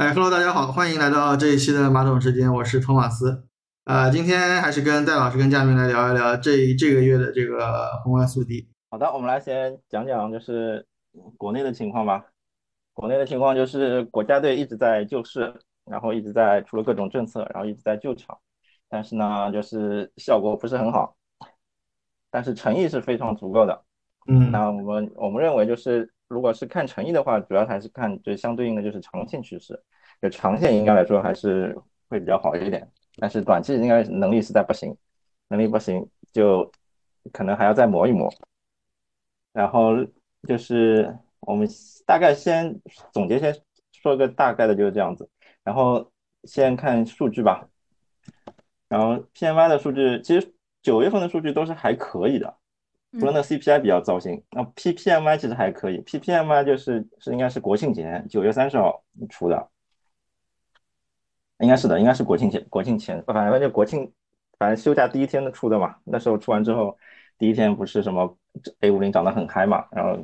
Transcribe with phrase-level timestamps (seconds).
[0.00, 3.46] 哎，Hello，大家好，欢迎来到这一期的马桶时间，我是托马斯。
[3.84, 8.66] 呃，今天还是跟戴老师跟佳明来聊一聊这这个月的这个宏观速递。
[8.90, 10.86] 好的，我们来先讲讲就是
[11.36, 12.24] 国内的情况吧。
[12.94, 18.38] 国内的情况就是国家队一直在救市，然后一直在出了各种政策，然后一直在救场，
[18.88, 21.14] 但是呢，就是效果不是很好，
[22.30, 23.84] 但是诚意是非常足够的。
[24.28, 29.78] 嗯，那我们我们认为就是，如果是看诚意的话，主要还是看就相对应的就是长线趋势，
[30.22, 31.76] 就长线应该来说还是
[32.08, 32.88] 会比较好一点，
[33.18, 34.96] 但是短期应该能力实在不行，
[35.48, 36.70] 能力不行就
[37.32, 38.32] 可能还要再磨一磨。
[39.52, 39.96] 然后
[40.46, 41.68] 就是我们
[42.06, 42.80] 大概先
[43.12, 43.52] 总结，先
[43.92, 45.28] 说个大概的就是这样子。
[45.64, 46.10] 然后
[46.44, 47.68] 先看数据吧。
[48.88, 52.56] 然后 PMI 的数据，其实九月份的数据都是还可以的，
[53.18, 54.42] 除了那 CPI 比较糟心。
[54.50, 59.68] 那 PPMI 其实还可以，PPMI 就是是应该是国庆节九月三十号出的，
[61.58, 64.12] 应该是的，应该是国庆前国庆前，反正就国庆，
[64.58, 65.96] 反正休假第一天的出的嘛。
[66.04, 66.96] 那时候出完之后。
[67.40, 68.36] 第一天不是什么
[68.80, 70.14] A 五零涨得很嗨嘛，然后，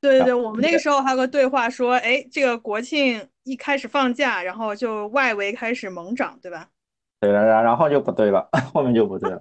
[0.00, 6.70] 对对对，我们那个时候还有个对话说，哎，这个国庆一开始放假，然后就外围开始猛涨，对吧？
[7.20, 9.38] 对了，然然后就不对了， 后面就不对了。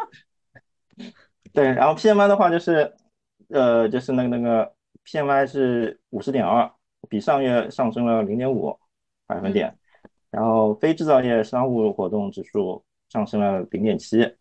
[1.54, 2.94] 对，然后 PMI 的话就是，
[3.50, 4.74] 呃，就是那个那个
[5.06, 6.72] PMI 是五十点二，
[7.10, 8.78] 比上月上升了零点五
[9.26, 9.78] 百分点，
[10.32, 14.36] 然后非制造业商务活动指数上升了零点七。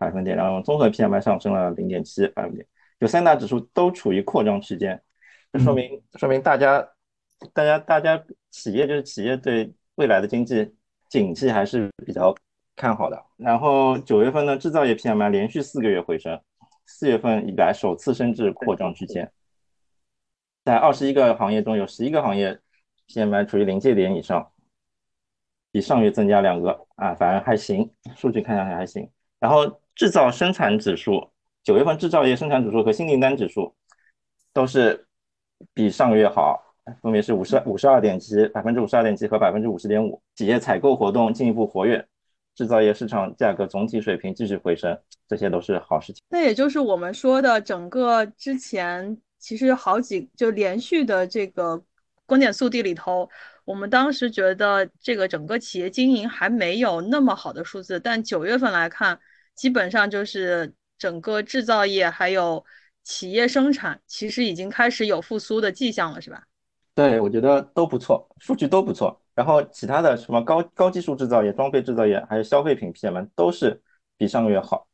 [0.00, 2.64] 百分点，然后综合 PMI 上升了零点七百分点，
[3.00, 5.02] 就三大指数都处于扩张区间，
[5.52, 6.88] 这说明说明大家
[7.52, 10.72] 大家大家企业就是企业对未来的经济
[11.08, 12.32] 景气还是比较
[12.78, 13.22] 看好的。
[13.36, 16.40] 然后九月份呢制造业 PMI 连续四个月回升，
[16.86, 19.30] 四月份以来首次升至扩张区间，
[20.64, 22.58] 在二十一个行业中有十一个行业
[23.08, 24.52] PMI 处于临界点以上，
[25.72, 29.10] 比上月增加两个啊，反而还行，数据看上去还行。
[29.40, 31.30] 然后制造生产指数，
[31.64, 33.74] 九月份制造业生产指数和新订单指数
[34.52, 35.06] 都是
[35.74, 36.62] 比上个月好，
[37.02, 40.22] 分别是五十五十二点七百分之五十二点七和百分之五十点五。
[40.34, 42.06] 企业采购活动进一步活跃，
[42.58, 44.98] 制造业市场价格总体水平继续回升，
[45.28, 46.20] 这些都是好事情。
[46.28, 51.80] 那也就是我们说的，整个之前其实好几就连续的这个
[52.26, 53.30] 观点速递里头，
[53.64, 59.20] 我们当时觉得这个整个企业经营还没有那么好的数字，但九月份来看。
[59.54, 62.64] 基本上就是整个制造业还有
[63.02, 66.44] 企业生产，其实已经开始有复苏的迹象了，是吧？
[66.94, 69.20] 对，我觉得都不错，数据都不错。
[69.38, 73.80] 然后其他的什么高高技术制造业、装备制造业，还有消费品 PMI 都是
[74.16, 74.88] 比上个月好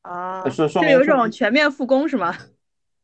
[0.00, 2.34] 啊，说说明有一种全面复工是吗？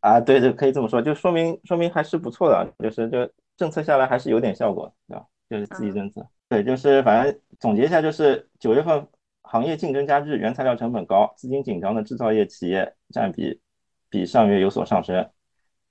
[0.01, 5.27] 啊，对对，可以这么说，就说明说明还是不错的，就是就政策下来还是有点效果，对吧？
[5.51, 6.27] 就是刺激政策。
[6.49, 9.07] 对，就是反正总结一下，就是九月份。
[9.43, 13.61] 行业竞争加剧，原材料成本高，资金紧张的制造业企业占比
[14.09, 15.29] 比上月有所上升，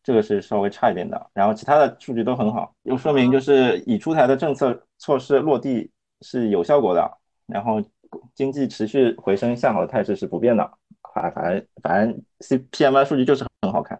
[0.04, 1.30] 这个是稍微差一点的。
[1.34, 7.82] 然后其他的数据都很好，又说明就是已出台的政策措施落地是有效果的，然后
[8.34, 10.72] 经济持续回升向好的态势是不变的。
[11.14, 14.00] 反反正反正 C P M I 数据就是很好看，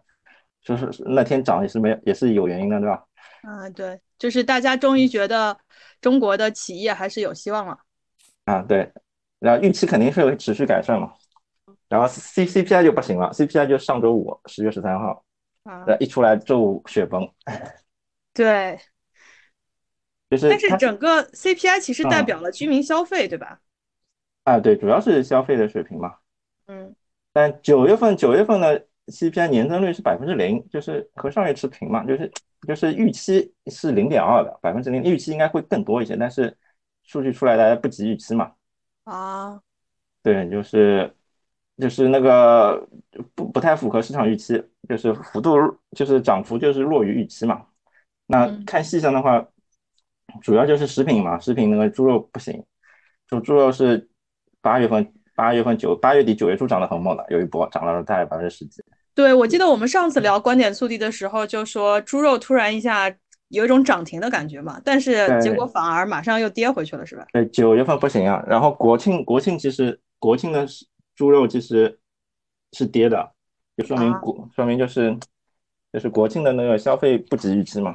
[0.62, 3.04] 就是那天涨也是没也是有原因的，对吧？
[3.42, 5.56] 嗯，对，就是大家终于觉得
[6.00, 7.78] 中国的企业还是有希望了。
[8.44, 8.90] 啊，对。
[9.38, 11.14] 然后预期肯定是会持续改善嘛，
[11.88, 15.24] 然后 C C P I 就不行了，C P I 就上周五十月十三号，
[15.64, 17.30] 啊，一出来就雪崩，
[18.32, 18.78] 对，
[20.30, 23.60] 就是但是整个 C P I 其实代表了居民消费，对吧？
[24.44, 26.16] 啊，对，主要是消费的水平嘛，
[26.66, 26.94] 嗯，
[27.32, 32.32] 但九月份九月份的 C P I 年增率是百分之零，就是和上月持平嘛，就是
[32.66, 36.56] 就是预期是零点二的百分之零，预期应该会更多一些，但是
[37.02, 38.52] 数据出来大家不及预期嘛。
[39.04, 39.60] 啊，
[40.22, 41.14] 对，就是
[41.80, 42.86] 就是那个
[43.34, 45.56] 不不太符合市场预期，就是幅度
[45.96, 47.62] 就是涨幅就是弱于预期嘛。
[48.26, 49.44] 那看细项的话，
[50.42, 52.62] 主要就是食品嘛，食品那个猪肉不行，
[53.28, 54.08] 就猪肉是
[54.60, 58.82] 八月份八月份九八月底九月初涨得很猛的，有一波涨了大概百分之十几。
[59.14, 63.10] 对，我记得我们上次聊观点速递的时候，就说猪肉突然一下。
[63.50, 67.26] 有一种涨停的感觉嘛，但是结果反而马上又跌回去了，是吧？
[67.32, 68.40] 对，九月份不行啊。
[68.46, 70.64] 然后国庆，国庆其实国庆的
[71.20, 71.98] 猪肉其实
[72.72, 73.34] 是跌的，
[73.76, 75.14] 就说明国说明就是
[75.92, 77.94] 就是国庆的那个消费不及预期嘛。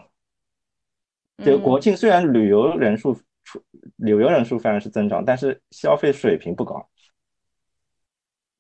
[1.44, 3.60] 就国庆虽然旅游人数出
[3.96, 6.88] 旅游人数反而是增长，但是消费水平不高。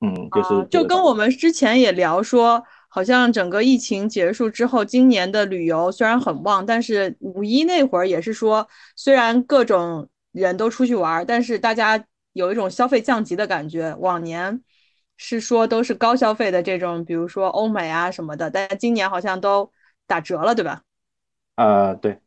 [0.01, 2.63] 嗯，就是就跟我们之前也聊说。
[2.88, 8.65] 好像整个疫情结束之后，今年的旅游虽然很旺，但是五一那会儿也是说，
[8.95, 12.01] 虽然各种人都出去玩，但是大家
[12.36, 13.96] 有一种消费降级的感觉。
[13.96, 14.62] 往年
[15.16, 19.72] 是说都是高消费的这种，比如说欧美啊什么的，但今年好像都
[20.06, 20.82] 打折了，对吧？
[21.56, 22.20] 呃，对，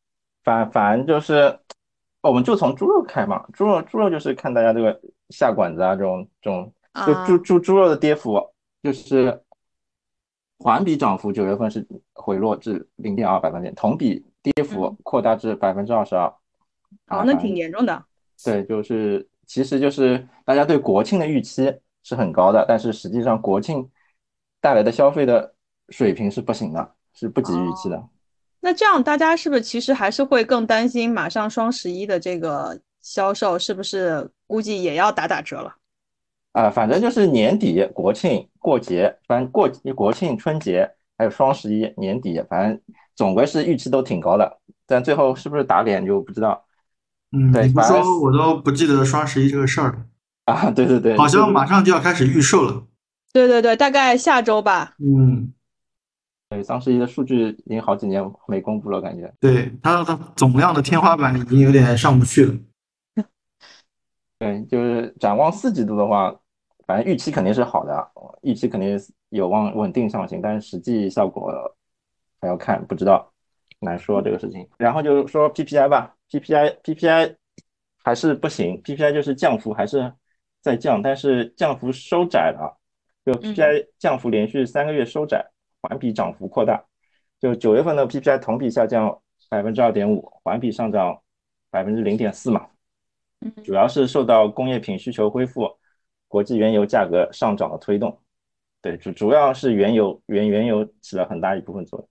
[0.42, 1.58] 反反正就是，
[2.22, 6.72] 我们就从猪肉开嘛，猪肉猪肉就是看大家这个下馆子啊，这种这种，
[7.06, 8.40] 就猪猪猪肉的跌幅
[8.82, 9.42] 就是
[10.58, 16.26] 环比涨幅九月份是回落至零点二百分点，同比跌幅扩大至百分之二十二。
[17.08, 18.02] 哦，那挺严重的。
[18.42, 21.74] 对，就是其实就是大家对国庆的预期
[22.04, 23.90] 是很高的，但是实际上国庆
[24.60, 25.54] 带来的消费的
[25.88, 28.00] 水平是不行的，是不及预期的。
[28.60, 35.74] 那这样大家是不是其实还是会更担心马上双十一的这个销售是不是估计也要打打折了？
[36.52, 42.80] 啊，反正就是年底国庆过节，反正过国庆春节还有双十一年底，反正
[43.14, 46.64] 总归是预期都挺高的，但最后是不是打脸就不知道。
[47.32, 50.06] 嗯，你不说我都不记得双十一这个事儿了。
[50.46, 52.84] 啊，对对对，好像马上就要开始预售了。
[53.32, 54.94] 对对对，大概下周吧。
[54.98, 55.52] 嗯。
[56.50, 59.30] 对双十一的数据已经好几年没公布了，感觉。
[59.38, 62.54] 对它的总量的天花板已经有点上不去了。
[64.40, 66.34] 对，就是展望四季度的话，
[66.86, 68.10] 反正预期肯定是好的，
[68.40, 68.98] 预期肯定
[69.28, 71.52] 有望稳定上行，但是实际效果
[72.40, 73.30] 还要看，不知道，
[73.80, 74.66] 难说这个事情。
[74.78, 77.36] 然后就是说 PPI 吧，PPI PPI
[78.02, 80.12] 还是不行，PPI 就是降幅还是
[80.60, 82.78] 在降，但是降幅收窄了，
[83.24, 85.50] 就 PPI 降幅连续三个月收窄。
[85.80, 86.84] 环比涨幅扩大，
[87.38, 91.22] 就九月份的 PPI 同比下降百分之二点五，环比上涨
[91.70, 92.66] 百分之零点四嘛。
[93.62, 95.70] 主要是受到工业品需求恢复、
[96.26, 98.20] 国际原油价格上涨的推动。
[98.82, 102.08] 对，主主要是原油原原油起了很大一部分作用。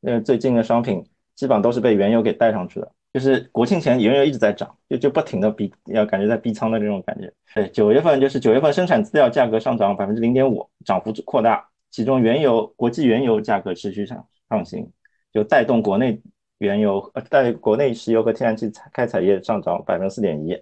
[0.00, 1.02] 因为最近的商品
[1.34, 7.32] 基本上都是被原油给带上去的，就是国庆前原油一直在涨，就就不停的逼，要感觉在逼仓的这种感觉。
[7.54, 11.66] 对，九月份就是九月份生产资料价格上涨百分之零点五，涨幅扩大。
[11.90, 14.86] 其中，原油国际原油价格持续上上行，
[15.32, 16.20] 就带动国内
[16.58, 20.52] 原油呃带国内石油和天然气开采业上涨百分之四点一，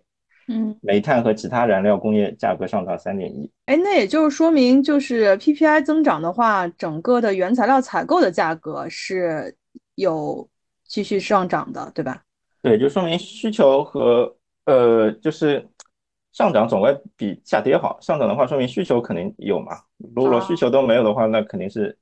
[0.46, 3.50] 嗯，煤炭和其他燃料工业价格上涨三点一。
[3.66, 9.56] 哎，那也就是说明，就是 PPI 增长的话，整个的原材料采购的价格是
[9.96, 10.48] 有
[10.86, 12.22] 继续上涨的，对吧？
[12.64, 14.34] 对，就说明需求和
[14.64, 15.68] 呃就是。
[16.36, 19.78] 上涨总归比下跌好，上涨的话说明需求肯定有嘛，
[20.16, 21.96] 如果需求都没有的话，那肯定是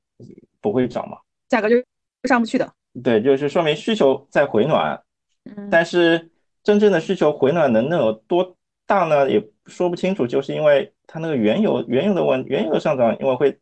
[0.59, 1.75] 不会涨嘛，价格就
[2.23, 2.73] 上不去的。
[3.03, 4.99] 对，就是说明需求在回暖，
[5.43, 6.31] 嗯，但是
[6.63, 8.55] 真正的需求回暖能能有多
[8.87, 9.29] 大呢？
[9.29, 13.59] 也说不清楚，就是因为它那个原油原油的问原油的上涨，因为会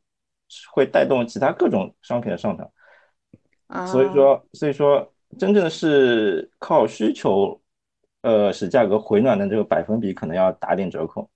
[0.72, 2.72] 会带动其他各种商品的上涨，
[3.68, 7.60] 啊，所以说所以说真正的是靠需求。
[8.24, 11.28] 呃，使价格回暖的这个百分比可能要打点折扣，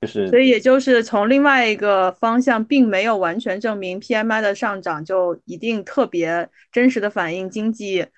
[0.00, 8.08] 就是，所以也就是从另外一个方向，并没有完全证明 PMI 的上涨就一定特别真实的反映经济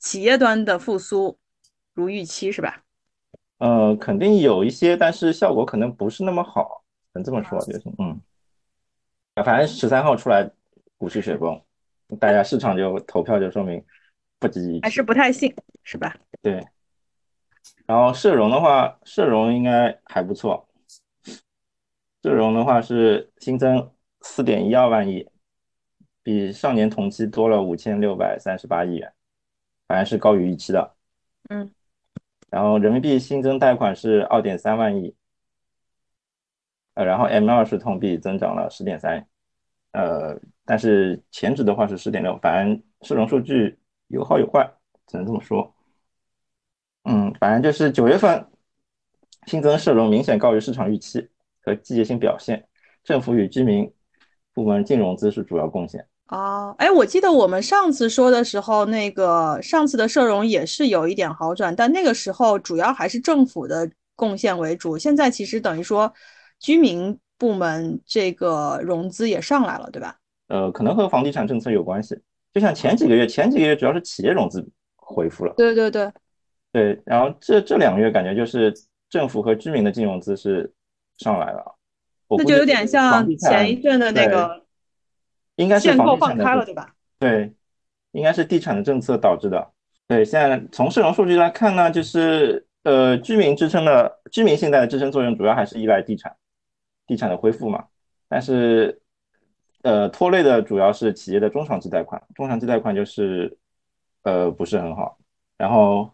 [0.00, 1.38] 企业端的复苏，
[1.94, 2.82] 如预期是吧？
[3.58, 6.82] 呃，肯定有一些，但是效果可能不是那么好，
[7.12, 8.20] 能这么说就是，嗯，
[9.44, 10.50] 反正十三号出来
[10.98, 11.62] 股市雪崩，
[12.18, 13.84] 大家市场就投票就说明。
[14.38, 16.16] 不积极，还是不太信，是吧？
[16.40, 16.66] 对。
[17.84, 20.66] 然后社融的话，社融应该还不错。
[22.22, 23.92] 社融的话是新增
[24.22, 25.28] 四点一二万亿，
[26.22, 29.12] 比上年同期多了五千六百三十八亿元，
[29.86, 30.94] 反正是高于预期的。
[31.50, 31.70] 嗯。
[32.48, 35.14] 然后人民币新增贷款是二点三万亿，
[36.94, 39.28] 呃，然后 M 二是同比增长了十点三，
[39.92, 43.76] 呃，但是前值的话是十点六，反正社融数据。
[44.12, 44.68] 有好有坏，
[45.06, 45.72] 只能这么说。
[47.04, 48.44] 嗯，反正就是九月份
[49.46, 51.28] 新增社融明显高于市场预期
[51.62, 52.66] 和季节性表现，
[53.04, 53.88] 政府与居民
[54.52, 56.04] 部门净融资是主要贡献。
[56.26, 64.98] 哦，哎，我记得我们上次说的时候，那个上次的社融也是有一点好转，但那个时候主要还是政府的贡献为主。
[64.98, 66.12] 现在其实等于说
[66.58, 70.14] 居民部门这个融资也上来了，对吧？
[70.48, 72.20] 呃，可能和房地产政策有关系。
[72.52, 74.62] 就像前几个月，前几个月主要是企业融资
[74.96, 76.12] 恢复了，对对对，
[76.70, 77.00] 对。
[77.06, 78.74] 然后这这两个月感觉就是
[79.08, 80.70] 政府和居民的金融资是
[81.16, 81.76] 上来了，
[82.36, 84.66] 那就有点像前一阵的那个，
[85.56, 86.92] 应该是限购放开了，对吧？
[87.18, 87.54] 对，
[88.12, 89.70] 应该是地产的政策导致的。
[90.06, 96.34] 对，现在从市容数据来看呢，就是呃，居民支撑的居民信贷的支撑作用主要还是依赖地产，
[97.10, 97.84] 地产的恢复嘛。
[98.28, 99.02] 但是
[99.82, 103.58] 呃，拖累的主要是企业的中长期贷款，中长期贷款就是
[104.22, 105.18] 呃不是很好，
[105.56, 106.08] 然后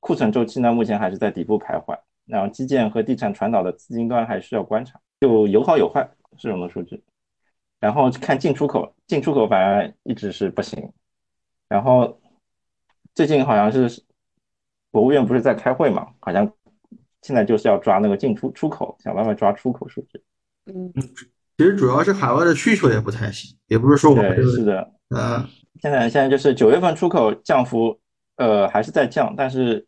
[0.00, 7.02] 库存周期呢目前还是在底部徘徊，然后基建和地产传导的资金端还需要观察，就有好有坏这种的数据，
[7.80, 10.92] 然后看进出口，进出口反而一直是不行，
[11.68, 12.20] 然后
[13.14, 14.04] 最近好像是
[14.90, 16.52] 国务院不是在开会嘛，好像
[17.22, 20.22] 现在就是要抓那个进出出口，想办法抓出口数据。
[20.66, 20.92] 嗯，
[21.56, 25.48] 其实主要是海外的需求也不太行，也不是说我们对，是的，嗯，
[25.80, 27.98] 现在现在就是九月份出口降幅，
[28.36, 29.86] 呃，还是在降，但是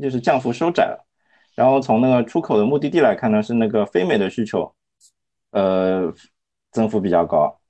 [0.00, 1.06] 就是降幅收窄了。
[1.54, 4.72] 然后从那个出口的目的地来看呢，是那个非美的需求，
[5.50, 6.12] 呃，
[6.70, 7.60] 增幅比较高，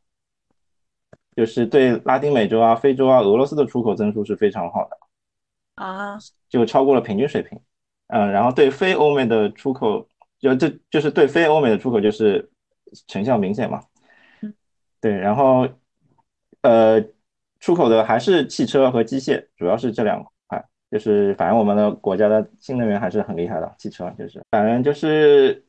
[1.34, 4.96] 就是对拉丁美洲啊、非洲啊、俄罗斯的出口增速是非常好的，
[5.82, 6.18] 啊，
[6.50, 7.58] 就超过了平均水平。
[8.08, 10.06] 嗯，然后对非欧美的出口，
[10.38, 12.50] 就这就是对非欧美的出口就是
[13.06, 13.80] 成效明显嘛。
[14.42, 14.52] 嗯
[15.00, 15.68] 对，然后
[16.62, 17.02] 呃，
[17.60, 20.32] 出口的还是汽车和机械，主要是这两块。
[20.90, 25.62] 就是反正我们的国家的新能源还是很厉害的，汽车就是反正就是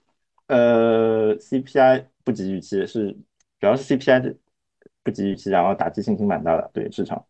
[0.48, 3.12] 呃 CPI 不及预期，是
[3.60, 4.38] 主要是 CPI
[5.04, 7.26] 不及预期，然后打击信心蛮大的，对市场。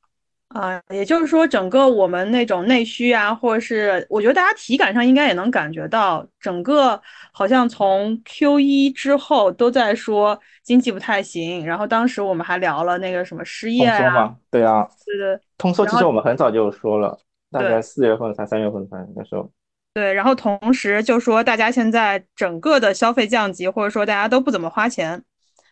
[0.50, 7.00] 啊，也就是说，整个我们那种内需啊，或者是我觉得大家体感上应该也能感觉到，整个
[7.32, 14.36] 好像从 Q 一之后都在说经济不太行，然后当时我们还聊了那个什么失业啊？
[14.50, 17.16] 对啊，对对通缩其实我们很早就说了，
[17.52, 19.52] 大概四月份才三月份才那时候。
[19.94, 25.22] 对，然后同时就说大家现在整个的消费降级，或者说大家都不怎么花钱，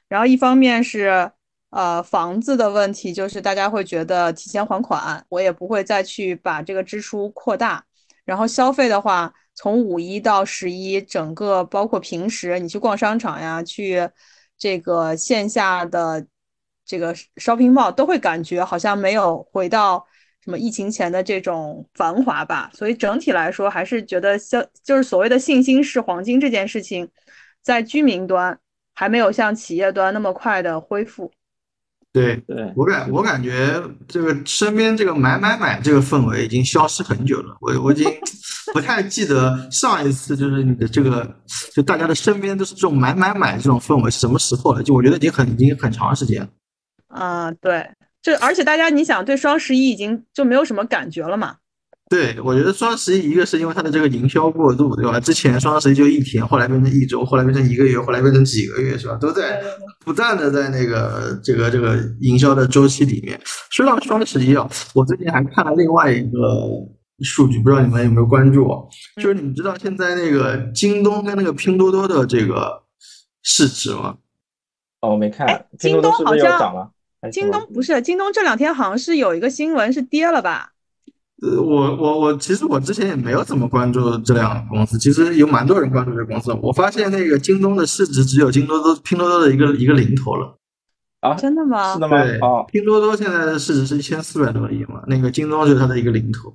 [0.07, 1.31] 然后一方面是
[1.69, 7.83] 呃房子的问题，就是大家会觉得提前还款，我也不会再去把这个支出扩大。
[8.25, 14.09] 然后消费的话，从五一到十一，整个包括平时你去逛商场呀，去
[14.57, 16.25] 这个线下的
[16.85, 20.05] 这个 shopping mall，都会感觉好像没有回到
[20.43, 22.69] 什么疫情前的这种繁华吧。
[22.73, 27.09] 所以整体来说，还是觉得消就是所谓的信心是黄金这件事情，
[27.61, 28.59] 在居民端
[28.93, 31.31] 还没有像企业端那么快的恢复。
[32.17, 32.35] 对。
[32.47, 38.05] 对，我感我感觉这个身边这个买买买这个氛围已经消失很久了，我我已经
[38.73, 41.35] 不太记得上一次就是你的这个
[41.73, 44.83] 就大家的身边都是这种买买买这种氛围是什么时候了？
[44.83, 46.47] 就我觉得已经很已经很长时间了。
[47.07, 47.89] 啊、对，
[48.21, 51.55] 就而且大家你想对双十一已经就没有什么感觉了嘛？
[52.09, 55.19] 对，我觉得双十一一个是因为它的这个营销过度，对吧？
[55.19, 59.17] 之前双十一就一天，后来变成一周，后来变成一个月，后来变成几个月，是吧？
[59.19, 59.61] 都在
[60.05, 63.37] 不断的在那个这个这个营销的周期里面。
[63.69, 66.39] 说到双十一啊，我最近还看了另外一个
[67.25, 68.79] 数据，不知道你们有没有关注啊？
[69.21, 72.83] 就是你们知道现在那个京东跟那个拼多多的这个
[73.43, 74.15] 市值吗？
[75.01, 76.89] 哦，我没看京东好像涨了？
[77.33, 80.71] 京东不是，京东这两天好像是有一个新闻是跌了吧？
[81.43, 86.51] 呃，我我我其实我之前也没有怎么关注这两个公司，其实有蛮多人关注这个公司。
[86.63, 90.57] 我发现那个京东的市值只有京多多、拼多多的一个一个零头了。
[91.21, 91.35] 啊？
[91.35, 91.93] 真的吗？
[91.93, 96.51] 是的吗对？，哦，拼多多现在的市值是一千四百多亿嘛，那个京东就是它的一个零头。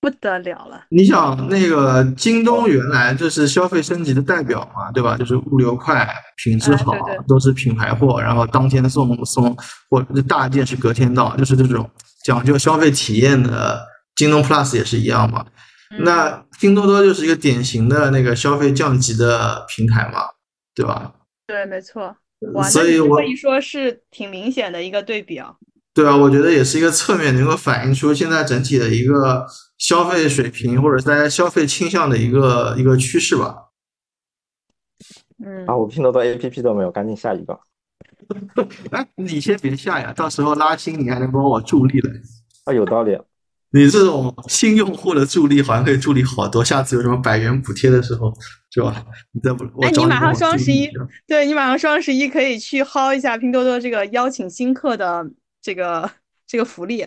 [0.00, 0.82] 不得了了。
[0.90, 5.16] 你想，那个京东原来就是消费升级的代表嘛，对吧？
[5.16, 6.06] 就是物流快、
[6.44, 9.56] 品质好哎对对，都是品牌货，然后当天送送，
[9.88, 11.88] 或者大件是隔天到，就是这种
[12.24, 13.80] 讲究消费体验的。
[14.18, 15.46] 京东 Plus 也是一样嘛。
[15.90, 20.20] 嗯那拼多多就是一个典型的那个消费降级的平台嘛，
[20.74, 21.14] 对吧？
[21.46, 22.14] 对，没错。
[22.52, 25.54] 哇，所以我可以说，是挺明显的一个对比啊。
[25.94, 29.46] 对啊，我觉得也是一个侧面能够反映出现在整体的一个
[29.78, 33.70] 消费水平或者大家消费倾向的一个一个趋势吧。
[35.42, 37.58] 嗯啊，我拼多多 APP 都没有，赶紧下一个。
[38.92, 42.10] 哎，你先别下呀，到时候拉新你还能帮我助力了。
[42.66, 43.18] 啊，有道理。
[43.70, 48.32] 你这种新用户的助力好像可以助力好多，下次有什么百元补贴的时候，
[48.70, 49.04] 是吧？
[49.32, 50.88] 你再不，哎你马上双十一
[51.26, 55.24] 对你马上双十一可以去薅一下拼多多这个邀请新客的
[55.60, 56.10] 这个
[56.46, 57.02] 这个福利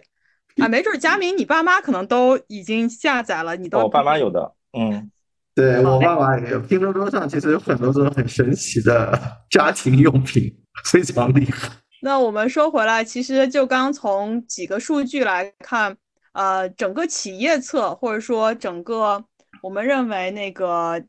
[0.57, 5.09] 啊，没准儿佳明你爸妈可能都已经下载了，你都哦我爸妈有的，嗯，
[5.55, 10.53] 对我爸妈也有，拼多多上其实有很多这种很神奇的家庭用品，
[10.85, 11.69] 非常厉害。
[12.03, 15.95] 那我们说回来，其实就刚从几个数据来看，
[16.33, 19.23] 呃，整个企业侧或者说整个
[19.61, 21.03] 我们认为那个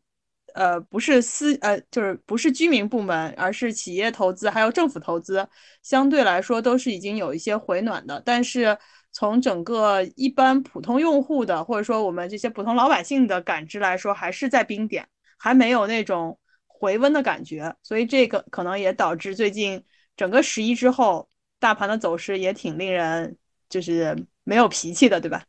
[0.55, 5.49] 呃不是私呃就是不是居民部门，而是企业投资还有政府投资，
[5.83, 8.21] 相对来说都是已经有一些回暖的。
[8.25, 8.77] 但是
[9.13, 15.07] 从整个一般普通用户的或者说我们这些普通老百姓的感知来说，还是在冰点，
[15.39, 17.75] 还没有那种回温的感觉。
[17.83, 19.85] 所以这个可能也导致最近。
[20.15, 21.27] 整个十一之后，
[21.59, 23.39] 大盘的走势也挺令人
[23.71, 25.45] 就是没有脾气的，对吧？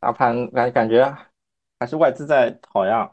[0.00, 1.16] 大盘感感觉
[1.78, 3.12] 还是外资在讨呀，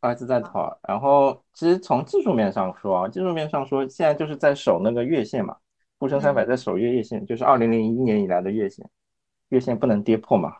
[0.00, 0.78] 外资在讨。
[0.86, 5.56] 然后其实从技术面上说啊，技术面上说，现在就是在守那个月线嘛，
[5.98, 8.88] 沪深三百在守月月线，就是二零零一年以来的月线，
[9.48, 10.58] 月线不能跌破嘛，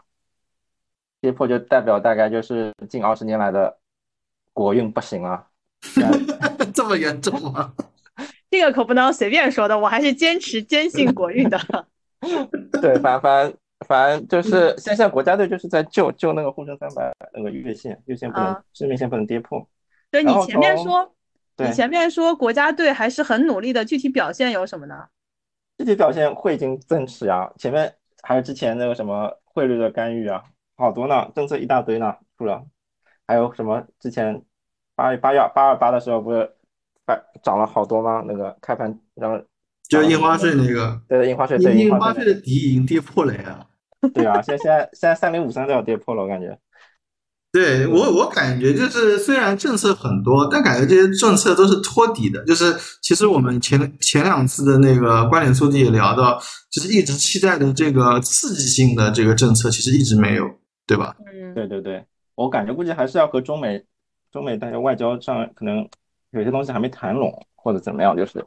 [1.21, 3.79] 跌破就代表大概就是近二十年来的
[4.53, 5.47] 国运不行啊。
[6.75, 7.75] 这么严重吗？
[8.51, 11.59] 这个可不能随便说的，我还是坚持坚信国运的。
[12.81, 13.53] 对，反反
[13.87, 19.67] 反正就是现在国家队就是在救救那个沪深三百那个月线，月线不能，生命线不能跌破。
[20.11, 21.15] 对你前面说，
[21.59, 25.09] 你前面说国家队还是很努力的，具体表现有什么呢？
[25.79, 30.43] 具体表现汇金增持啊，前面还有之前那个什么汇率的干预啊，
[30.77, 32.65] 好多呢，政策一大堆呢，出了，
[33.27, 34.43] 还有什么之前。
[34.95, 36.55] 八八幺八二八的时候不是
[37.07, 38.23] 涨涨了好多吗？
[38.27, 39.43] 那个开盘然后
[39.93, 43.67] 就是印花税那个，对印花税，对印花税的底已经跌破了呀。
[44.15, 46.59] 对啊，现在现在现在三零五三都要跌破了，我感觉。
[47.53, 52.43] 对我我感觉就是虽然政策很多，但感觉这些政策都是托底的。
[52.47, 60.51] 就是其实我们前前两次的那个观点速递也聊到，就是一直期待的这个刺激性的这个政策，其实一直没有，
[60.87, 61.15] 对吧？
[61.27, 62.03] 嗯，对对对，
[62.35, 63.85] 我感觉估计还是要和中美。
[64.33, 65.87] 中美大家外交上可能
[66.31, 68.43] 有些东西还没谈拢，或者怎么样，就是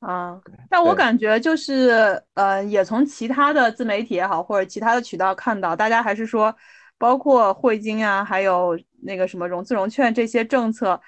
[0.00, 0.40] 啊。
[0.68, 6.54] 但我感觉就是，呃，也从其他的自媒体也好，或者其他的渠道看到，大家还是说，
[6.98, 11.00] 包括汇金啊，还有那个什么融资融券这些政策，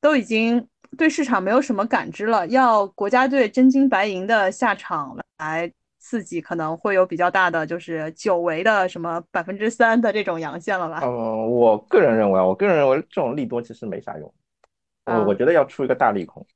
[0.00, 5.72] 都已经对市场没有什么感知了，要国家队真金白银的下场来。
[6.00, 11.00] 刺激可能会有比较大的，就是久违的什么百分之三的这种阳线了吧？
[11.02, 14.32] 嗯，我个人认为，我个人认为这种利多其实没啥用。
[15.04, 16.46] 我我觉得要出一个大利空，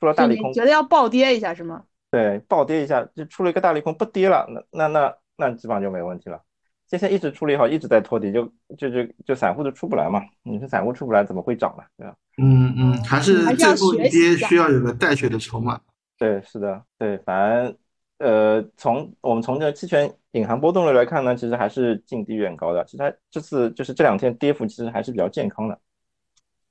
[0.00, 1.84] 出了大利空，觉得要暴跌一下是吗？
[2.10, 6.40] 对，暴跌一下就出了一个大利空，不跌了，那那那那基本上就没问题了。
[6.88, 8.44] 现在一直处理好，一直在托底，就
[8.76, 10.20] 就就就散户都出不来嘛。
[10.42, 11.84] 你说散户出不来，怎么会涨呢？
[11.96, 12.16] 对吧？
[12.42, 15.78] 嗯嗯，还是最后一跌需要有个带血的筹码。
[16.18, 17.76] 对，是的，对，反正。
[18.18, 22.84] 呃，从我们从这个期权隐含波动率来看呢，其实还是近低远高的。
[22.84, 25.78] 其实它这次就是这两天跌幅其实还是比较健康的，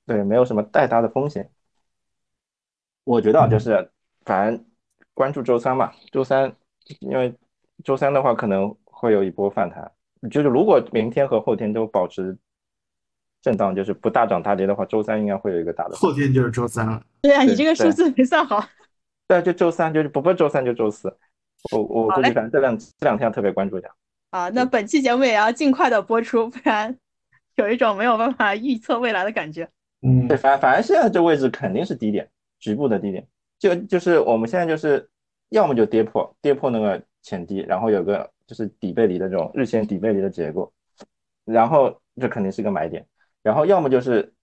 [0.06, 1.50] 对，没有什么太大的风险。
[3.10, 3.89] 我觉得就是
[4.24, 4.63] 反正
[5.15, 6.54] 关注周三嘛，周三
[7.00, 7.34] 因为
[7.84, 9.91] 周三的话可能会有一波反弹。
[10.30, 12.38] 就是如果明天和后天都保持
[13.41, 15.95] 震荡，就是不大涨大跌的话，周三应该会有一个大的。
[15.95, 17.02] 后天就是周三了。
[17.19, 18.63] 对啊，你这个数字没算好。
[19.28, 21.12] 对，就周三，就是不不周三就周四。
[21.72, 23.89] 我我估计反正这两这两天要特别关注一下
[24.30, 24.50] 啊。
[24.50, 26.95] 那本期节目也要尽快的播出，不然
[27.56, 29.67] 有一种没有办法预测未来的感觉。
[30.04, 33.28] 嗯，对，反反正现在这位置肯定是低点，局部的低点。
[33.58, 35.10] 就就是我们现在就是
[35.50, 40.72] 要么就跌破跌破那个前低，然后有个就是底背离的这种日线底背离的结构，
[41.45, 43.06] 然后这肯定是一个买点。
[43.41, 44.34] 然后要么就是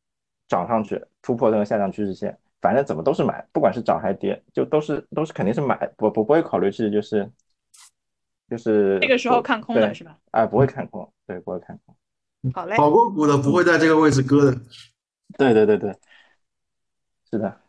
[0.48, 2.36] 涨上去突破那个下降趋势线。
[2.58, 7.30] 反正怎么都是买，不管是涨还是跌，就都是都是肯定是买，不不不会考虑是就是
[8.48, 10.18] 就是这个时候看空的是吧？
[10.32, 11.94] 哎，不会看空，对，不会看空。
[12.52, 14.58] 好嘞，跑过股的不会在这个位置割的。
[15.38, 15.94] 对对对对，
[17.30, 17.60] 是的。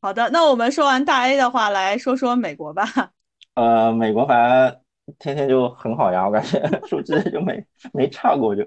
[0.00, 2.84] 好的，那我们说完大 A 的话，来说说美国吧。
[3.54, 4.80] 呃，美国反正
[5.18, 6.58] 天天就很好呀，我感觉
[6.88, 8.62] 数据就没没差过就。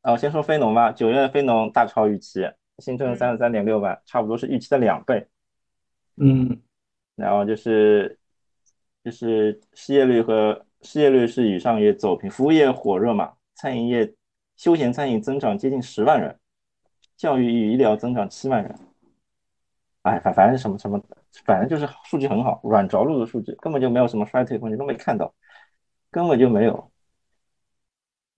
[0.00, 2.48] 啊，我先说非农吧，九月非农大超预期。
[2.78, 5.28] 新增三十三点六万，差不多是预期的两倍。
[6.16, 6.60] 嗯，
[7.14, 8.18] 然后就是
[9.04, 14.14] 就是失业率和失业率是与上月走平，服务业火热嘛，餐饮业、
[14.56, 16.36] 休闲餐饮增长接近十万人，
[17.16, 18.74] 教育与医疗增长七万人。
[20.02, 21.00] 哎，反反正什么什么，
[21.44, 25.32] 反正就是数据很好，软着陆的数据根本就没有什么衰退空间，都没看到，
[26.10, 26.90] 根本就没有。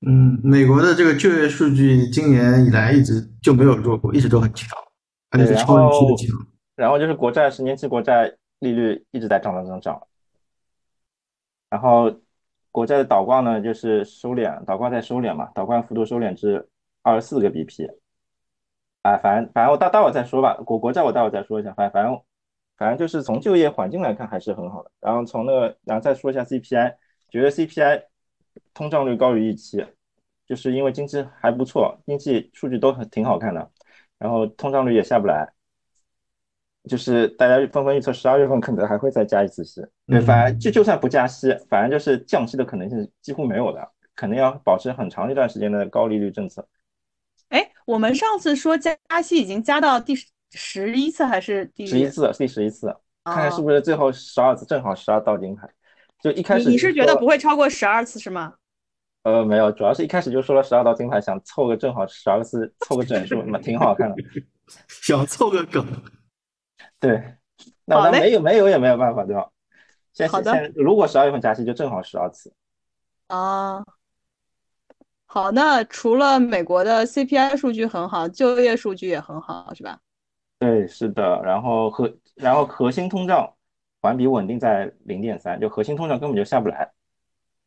[0.06, 4.68] 嗯，美国的这个就业数据今年以来一直就没有弱过，一直都很强，
[5.30, 6.46] 而且是超预期的强。
[6.76, 10.02] 然后就是国债十年期国债利率一直在涨涨涨涨。
[11.70, 12.14] 然后
[12.70, 16.68] 国债的倒挂呢，就是收敛，倒挂在收敛嘛，倒挂幅度收敛至
[17.00, 17.88] 二十四个 BP。
[19.04, 21.72] 啊，反正反正我待待会再说吧，国国债我待会再说一下。
[21.74, 22.20] 反反正
[22.76, 24.90] 反正就是从就业环境来看还是很好的。
[25.00, 26.94] 然后从那个然后再说一下 CPI，
[27.28, 28.02] 觉得 CPI
[28.72, 29.86] 通胀率高于预期。
[30.46, 33.70] 就是因为经济还不错，经济数据都很挺好看的，
[34.18, 35.50] 然后通胀率也下不来，
[36.86, 39.80] 就是大家纷纷预测十二月份可能还会再加一次息。
[40.06, 46.68] 对，反正就就算不加息，反正就是降息的可能性几乎没有的，肯定要保持很长一段时间的高利率政策。
[47.84, 50.14] 哎，我们上次说加息已经加到第
[50.52, 52.32] 十一次还是第十一次？
[52.38, 52.94] 第十一次。
[53.24, 55.68] 看看是不是最后十二次正好十二道金牌。
[56.20, 58.54] 就一开始你是觉得不会超过十二次是吗？
[59.22, 64.16] 呃，没有，主要是一开始就说了十二道金牌，想凑个正好十二次，凑个整数，那挺好看的。
[64.88, 65.86] 想凑个梗。
[67.00, 67.36] 对，
[67.84, 69.48] 那没有没有也没有办法，对吧？
[70.12, 72.52] 现现现如果十二月份加息，就正好十二次。
[73.28, 73.82] 啊。
[75.34, 79.98] 好，那除了美国的 CPI 数据很好，就业数据也很好，是吧？
[80.60, 81.42] 对，是的。
[81.42, 83.52] 然后核，然后核心通胀
[84.00, 86.88] 环比稳定在零点三，就核心通胀根本就下不来。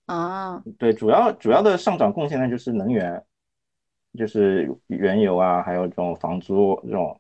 [0.06, 3.22] 啊，对，主要主要的上涨贡献呢就是能源，
[4.18, 7.20] 就是原油啊，还有这种房租这种。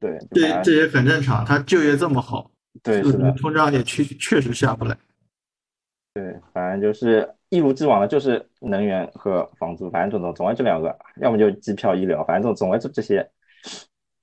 [0.00, 2.50] 对，这这也很正常，它就业这么好，
[2.82, 4.98] 对，是的，通胀也确确实下不来。
[6.12, 13.28] 对，反正就是一如既往的，就是能源和房租，反正总总总归这两个，要么就机票、医疗，反正总总归这这些。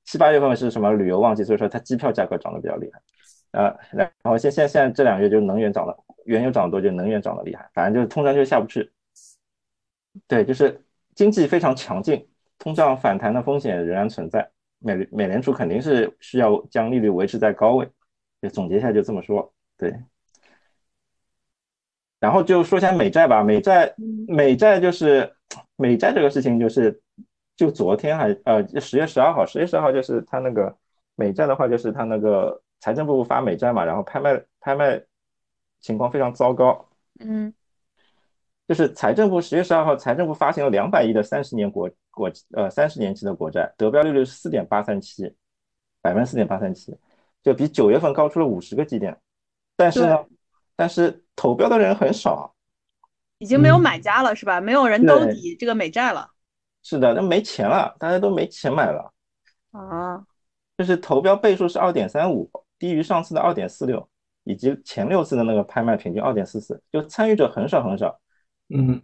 [0.04, 3.02] 七八月份是什么旅游旺季，所以说它机票价格涨得比较厉害。
[3.52, 7.69] 呃，然后现现现在这两个月就能源涨了，原油涨得多，就能源涨得厉害。
[7.73, 8.89] 反正就是通胀就下不去。
[10.28, 10.82] 对，就是
[11.13, 12.26] 经济非常强劲，
[12.58, 14.50] 通胀反弹的风险仍然存在。
[14.80, 17.89] 美美联储肯定是需要将利率维持在高位。
[18.41, 19.54] 就总结一下，就这么说。
[19.78, 19.93] 对。
[22.19, 23.93] 然后就说一下美债吧，美债，
[24.27, 25.32] 美债就是
[25.75, 26.99] 美债这个事情，就是
[27.56, 30.75] 就昨天还呃十月十二号，十月十二号就是他那个
[31.15, 34.99] 美债的话，就是他那个财政部发美债嘛，然后拍卖拍卖
[35.80, 36.84] 情况非常糟糕，
[37.19, 37.53] 嗯，
[38.67, 45.32] 就是财政部十月十二号财政部发行了两百亿的三十年国国呃三十年期的国债，得标利率是四点八三七，
[46.01, 46.97] 百分之四点八三七，
[47.43, 49.15] 就比九月份高出了五十个基点，
[49.75, 50.25] 但是呢。
[50.80, 52.54] 但是投标的人很少，
[53.38, 54.60] 已经没有买家了，是吧？
[54.60, 56.32] 没有人兜底这个美债了。
[56.82, 59.13] 是的，那没钱了，大家都没钱买了。
[59.71, 60.26] 啊，
[60.78, 64.10] 就是投标倍数是二点三五，低于上次的二点四六，
[64.45, 68.19] 以及前六次的那个拍卖平均二点四四，就参与者很少很少。
[68.69, 69.00] 嗯，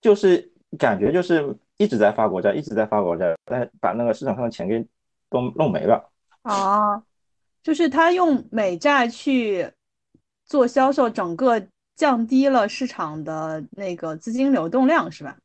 [0.00, 4.84] 就是感觉就是一直在发国债，一直在发国债，但把那个市场上的钱给
[5.30, 6.10] 都弄没了。
[6.42, 7.00] 啊，
[7.62, 9.70] 就是他用美债去。
[10.48, 11.62] 做销售，整个
[11.94, 15.36] 降低了市场的那个资金流动量，是吧？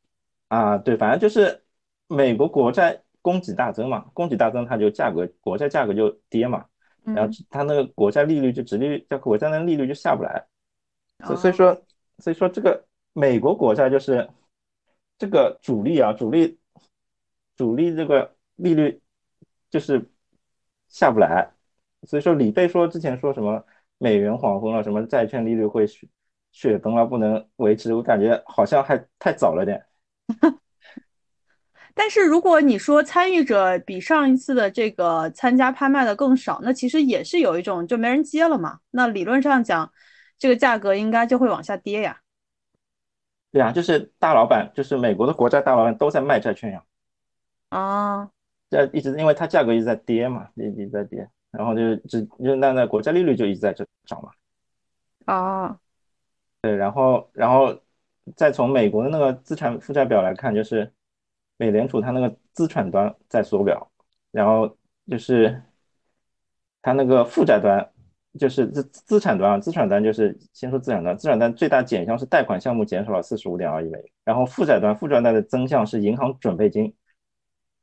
[0.48, 1.62] 啊，对，反正就是
[2.08, 6.64] 美国国债供给大增嘛，供给大增，它就价格国债价格就跌嘛，
[7.02, 10.46] 然后它那个国债利率就直率，叫国债的利率就下不来，
[11.26, 11.82] 所所以说，
[12.18, 14.30] 所以说这个美国国债就是
[15.18, 16.58] 这个主力啊，主力
[17.56, 19.02] 主力这个利率
[19.68, 20.08] 就是
[20.88, 21.50] 下不来，
[22.04, 23.62] 所以说李贝说之前说什么？
[24.04, 26.06] 美元黄昏了，什么债券利率会雪
[26.52, 29.82] 雪崩了，不能维持，我感觉好像还太早了点。
[31.94, 38.80] 但是如果你说参与者比上一次的这个参加拍卖的更少，那其实也是有一种就没人接了嘛。
[38.90, 39.90] 那理论上讲，
[40.38, 42.20] 这个价格应该就会往下跌呀。
[43.50, 46.82] 对啊，就是大老板，就是美国的国债大老板都在卖债券呀。
[47.70, 48.28] 啊，
[48.68, 51.26] 这一直因为它价格一直在跌嘛，一直在跌。
[51.56, 54.30] 然后就只就那那国债利率就一直在这涨嘛，
[55.26, 55.78] 啊，
[56.62, 57.78] 对，然后然后
[58.34, 60.92] 再从美国的那个资产负债表来看，就是
[61.56, 63.90] 美联储它那个资产端在缩表，
[64.32, 64.76] 然后
[65.08, 65.62] 就是
[66.82, 67.88] 它那个负债端
[68.38, 76.92] 就是资资产端啊，资产端就是先说资产端，资产端最大减项是贷款项目减少了四十五点二亿美元，然后负债端负债端的增项是银行准备金，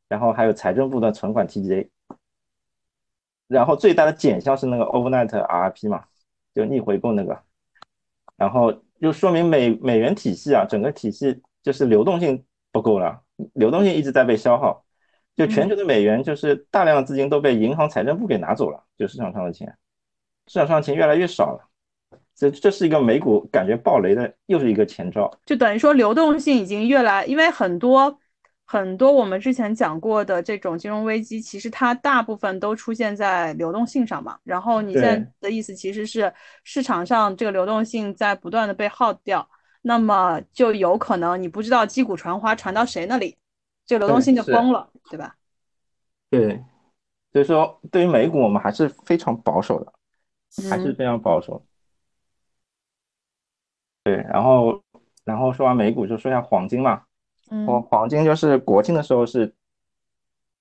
[0.10, 1.88] 然后还有财政部的存款 TGA。
[3.52, 6.06] 然后最大的减项是那个 overnight RRP 嘛，
[6.56, 7.38] 就逆回购那个，
[8.38, 13.22] 然后就说明美美元体系啊，整个体系就是流动性不够了，
[13.56, 14.86] 流动性一直在被消耗，
[15.36, 19.68] 就全球的美元就是大量的资金都被银行财政部给拿走了，就市场上的钱，
[20.48, 21.68] 市场上的钱越来越少了，
[22.34, 28.18] 这这是一个美股感觉暴雷的又是一个前兆，就等于说流动性已经越来，因为很多。
[28.72, 34.40] 很多我们之前讲过的这种金融危机，其实它大部分都出现在流动性上嘛。
[34.46, 39.46] 然后你现在的意思其实是市场上这个流动性在不断的被耗掉，
[39.82, 43.38] 那么就有可能你不知道击鼓传花传到谁那里，
[43.86, 45.36] 这个流动性就崩了，对吧？
[46.30, 46.64] 对，
[47.34, 49.92] 所以说对于美股我们还是非常保守的，
[50.70, 51.62] 还是非常保守。
[54.06, 54.82] 对，然后
[55.26, 57.04] 然后说完美股就说一下黄金嘛。
[57.66, 59.54] 黄黄金就是国庆的时候是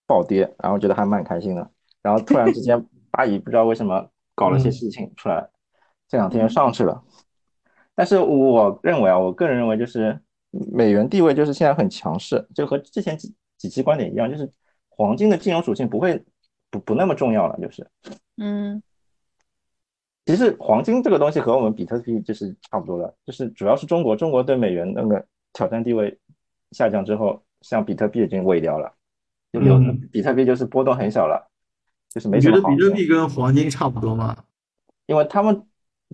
[0.07, 1.71] 暴跌，然后觉得还蛮开心的，
[2.03, 5.49] 然后突然之间巴以不知道为什么搞了些事情出来，
[6.09, 7.03] 这两天又上去了。
[7.95, 10.19] 但是我认为啊，我个人认为就是
[10.51, 14.51] 美元地位就是现在很强势，就和之前几几期观点一样，就是
[14.89, 16.25] 黄金的金融属性不会
[16.71, 17.87] 不不那么重要了，就是。
[18.39, 18.83] 嗯，
[20.25, 26.19] 其实黄金这个东西和我们比特币就是差不多的，就是主要是中国，中国对美元那个挑战地位
[26.73, 28.93] 下降之后，像比特币已经萎掉了，
[29.53, 31.51] 就有的比特币就是波动很小了，
[32.09, 32.71] 就是没什么好。
[32.71, 34.37] 你觉得比特币跟黄金差不多吗？
[35.07, 35.63] 因为他们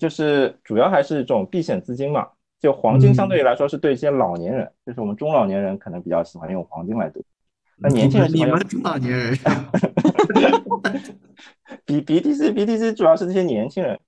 [0.01, 2.29] 就是主要还是这种避险资金嘛。
[2.59, 7.23] 就黄金相对于来说是对一些老年人，就是我们中老年人可能比较喜欢用黄金来赌。
[7.77, 9.37] 那年轻人你们中老年人，
[11.85, 14.01] 比 BTC BTC 主要是这些年轻人。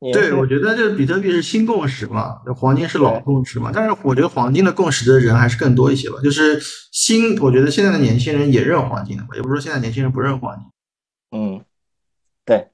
[0.00, 3.72] 对，我觉得就是比特币是新共识嘛，黄金是老共识嘛。
[3.74, 6.20] 但是我觉得黄金的共识的人还是更多一些吧。
[6.22, 6.56] 就是
[6.92, 10.64] 新，我觉得现在的年轻人也认黄金的，也不是说现在年轻人不认黄金。
[11.32, 11.64] 嗯，
[12.44, 12.68] 对，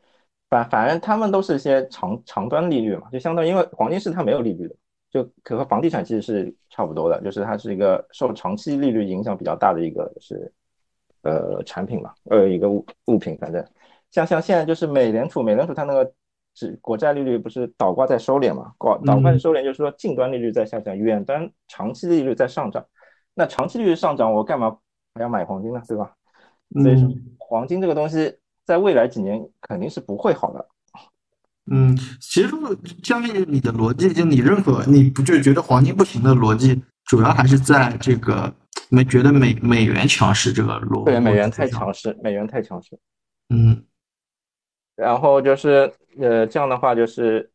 [0.50, 4.74] 反反正他们都是一些长长端利率嘛，就相当于因为黄金是它没有利率的，
[5.10, 10.52] 就可和房地产其实是差不多的，就是它是一个受长期利率影响比较大的一个是
[11.22, 13.34] 呃产品嘛，呃一个物物品。
[13.40, 13.66] 反正
[14.10, 16.12] 像像现在就是美联储，美联储它那个。
[16.54, 18.72] 是国债利率不是倒挂在收敛嘛？
[18.78, 22.86] 挂倒挂收敛就是说近端利率在下降，远端长期利率在上涨。
[23.34, 24.76] 那长期利率上涨，我干嘛
[25.14, 25.82] 还要买黄金呢？
[25.88, 26.12] 对吧？
[26.80, 30.66] 所以说黄金这个东西在未来几年肯定是不会好的。
[31.70, 32.50] 嗯，其实
[33.02, 38.54] 江于你的逻辑，就你认可你不就觉得黄金不行的逻辑，主要还是在这个
[38.90, 42.96] 没觉得美美元强势这个逻对美元太强势，美元太强势。
[43.48, 43.82] 嗯。
[44.96, 47.50] 然后就是，呃，这样的话就是，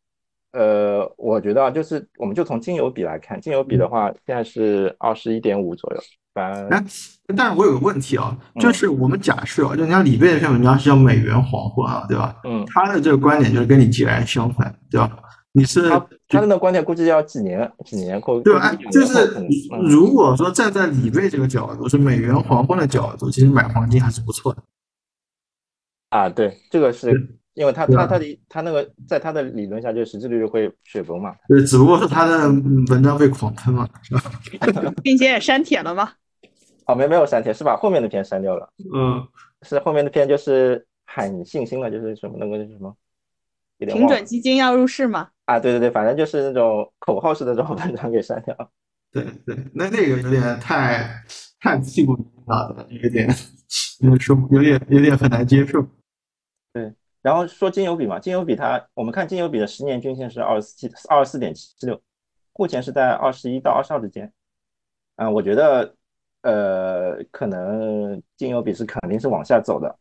[0.53, 5.99] 呃，我觉得就是，我们就从金油比来看，金油比的话，现在是二十一点五左右。
[6.33, 6.83] 哎，
[7.35, 12.33] 但是我有个问题啊，就是我们假设，啊就人家李贝的篇文章是叫美元黄昏啊，对吧？
[12.45, 12.65] 嗯。
[12.67, 15.11] 他的这个观点就是跟你截然相反，对吧？
[15.51, 18.71] 你是他他的那观点估计要几年几年后，对吧？
[18.91, 19.35] 就是
[19.81, 24.63] 如果说站在李贝这个角度，是美元黄昏的角度，其实买黄金还是不错的。
[26.09, 27.11] 啊，对，这个是
[27.53, 31.35] 因为他他他的他那个在他的理论下，就实际利率会雪崩嘛。
[31.47, 32.47] 对，只不过是他的
[32.89, 33.87] 文章被狂喷嘛，
[35.03, 36.11] 并且也删帖了吗？
[36.85, 38.67] 哦，没没有删帖，是把后面的篇删掉了。
[38.95, 39.27] 嗯，
[39.61, 42.95] 是后面的篇就是喊信心了，就是什么那个什么，
[43.77, 45.29] 平准基金要入市吗？
[45.45, 48.55] 啊，对对对，反正就是那种口号式的这种文章给删掉。
[49.11, 51.07] 对对，那那个有点太
[51.59, 52.13] 太屁股
[52.47, 53.27] 了，有点
[54.01, 55.85] 有点受，有点有点很难接受。
[57.21, 62.01] 然后说金油比嘛，金油比它，我们看金油比的十年均线是二十四七二十四点七六，
[62.55, 64.31] 目前是在二十一到二十二之间。
[65.17, 65.95] 嗯，我觉得，
[66.43, 69.93] 呃，可能金油比是肯定是往下走的，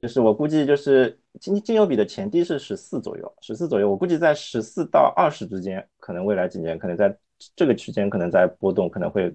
[0.00, 7.16] 就是我估计就是金金油比的前低是十四左右，十四左右，我估计在十四到二十之间，可能未来几年可能在
[7.54, 9.32] 这个区间可能在波动，可能会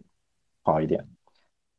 [0.64, 1.08] 好一点。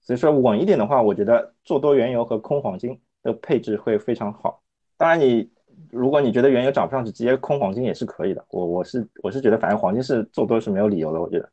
[0.00, 2.98] 所以说稳一点的话，我觉得做多原油和空黄金。
[3.20, 4.62] 的配置会非常好。
[4.98, 5.48] 当然，你
[5.90, 8.44] 如果你觉得原油涨不上去，直接空黄金也是可以的。
[8.50, 11.20] 我我是我是觉得，反正黄金是做多是没有理由的。
[11.20, 11.48] 我觉得，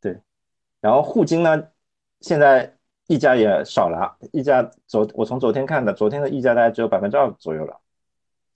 [0.00, 0.18] 对。
[0.80, 1.62] 然后沪金呢，
[2.20, 2.76] 现在
[3.06, 7.80] 溢价也少了，溢价昨我从昨天看的，昨天的溢价大概只有百分之二左右了，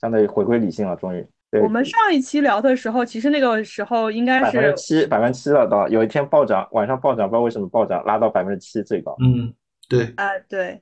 [0.01, 1.27] 相当于回归理性了，终于。
[1.62, 5.66] 我们上一期聊的时候，其实那个时候应该是百分之七，百分之七了。
[5.66, 9.16] 到有一天暴涨，晚上暴涨，不知道为什么暴涨，拉到百分之七最高。
[9.20, 9.53] 嗯，
[9.88, 10.12] 对。
[10.16, 10.81] 啊，对。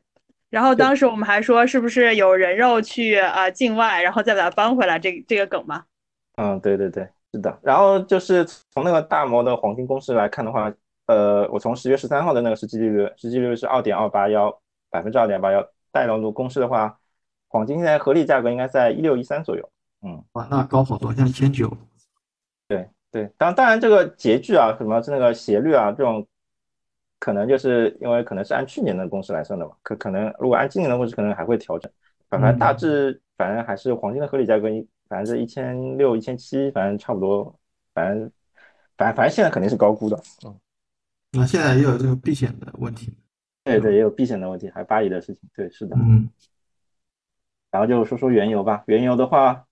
[0.50, 4.98] 然后当时我们还说，是不是有人肉去啊境外，然后再把它搬回来？
[4.98, 5.84] 这这个梗吗？
[6.36, 7.58] 嗯，对对对，是的。
[7.62, 10.72] 然后就是从那个大摩的黄金公式来看的话，
[11.06, 14.50] 呃，我从十月十三号的那个实际利率，实际利率是二点二八幺，
[14.88, 15.62] 百分之二点八幺。
[15.92, 16.98] 带龙度公式的话，
[17.48, 19.70] 黄金现在合理价格应该在一六一三左右。
[20.00, 21.70] 嗯，哇，那高好多，像一千九。
[22.68, 26.26] 对对，当当然这个截距啊，什么是那个斜率啊，这种。
[27.18, 31.90] 可能就是因为可能是按去年的公式来算的嘛，可可能如果按今年的公式，可能还会调整。
[32.28, 37.58] 反正大致反正还是黄金的合理价格一，反正是一千六、一千七，反正差不多。
[37.94, 38.30] 反正
[38.96, 40.22] 反正反正现在肯定是高估的。
[40.46, 40.54] 嗯，
[41.32, 43.12] 那现在也有这个避险的问题。
[43.64, 45.42] 对对，也有避险的问题，还有巴以的事情。
[45.56, 45.96] 对，是的。
[45.96, 46.28] 嗯。
[47.70, 48.84] 然后就说说原油吧。
[48.86, 49.64] 原油的话，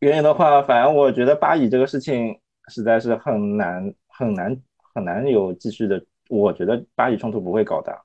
[0.00, 4.60] 原油的话，反正我觉得巴以这个事情实在是很难很难
[4.94, 6.04] 很难有继续的。
[6.28, 8.00] 我觉得巴以冲突不会搞大，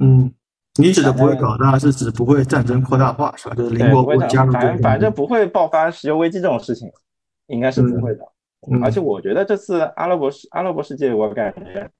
[0.00, 0.32] 嗯，
[0.80, 3.54] 你指的不会搞大是指不会战争扩大化是吧？
[3.54, 6.90] 就是邻国国加入，反正反正不会爆发石油危机这种事情，
[7.48, 8.24] 应该是不会的。
[8.82, 11.90] 而且我觉得这次阿拉伯世阿拉伯世界，我感觉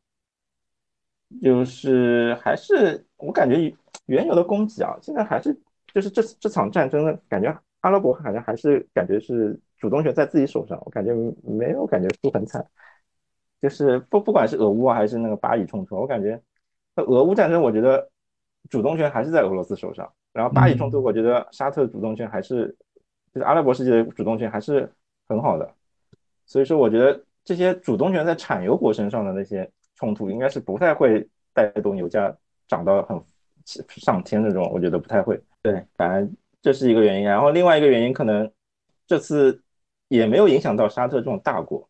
[1.42, 3.72] 就是还是我感觉
[4.06, 5.56] 原油的供给啊，现在还是
[5.94, 12.64] 就是这这场战争的感觉，阿拉伯好像还是感觉是主动权在自己手上，我感觉没有感觉输很惨。
[13.60, 16.40] 就是不不管是俄乌还是那个巴以冲突，我感觉
[16.96, 18.08] 俄乌战争，我觉得
[18.70, 20.10] 主动权还是在俄罗斯手上。
[20.32, 22.68] 然后巴以冲突，我觉得沙特主动权还是
[23.34, 24.88] 就是阿拉伯世界的主动权还是
[25.28, 25.68] 很好的，
[26.46, 32.32] 所以说我觉得这些主动权在产油国身上的那些冲突，应该是不太会带动油价
[32.68, 33.20] 涨到很
[33.64, 35.40] 上天那种，我觉得不太会。
[35.62, 37.24] 对，反正这是一个原因。
[37.24, 38.48] 然后另外一个原因，可能
[39.06, 39.60] 这次
[40.08, 41.88] 也没有影响到沙特这种大国，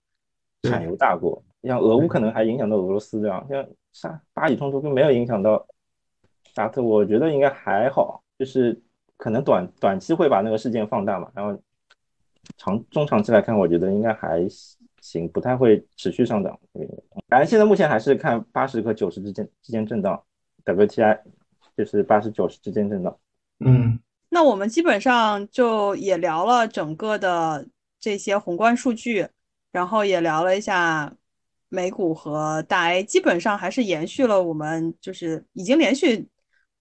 [0.63, 5.67] 产油大国，像俄乌可能还影响到俄罗斯这样，像沙巴以冲突并没有影响到
[6.55, 8.81] 沙特，我觉得应该还好，就是。
[9.21, 11.61] 可能短短期会把那个事件放大嘛，然后
[12.57, 14.47] 长中长期来看，我觉得应该还
[15.01, 16.57] 行，不太会持续上涨。
[17.27, 20.23] 反正现在目前还是看八十和九十之间之间震荡
[20.65, 21.19] ，WTI
[21.77, 23.19] 就是八十九十之间震荡。
[23.59, 27.67] 嗯，那我们基本上就也聊了整个的
[27.99, 29.27] 这些宏观数据，
[29.73, 31.13] 然后也聊了一下
[31.69, 36.29] 美股和大 A，基本上还是延续了我们就是已经连续。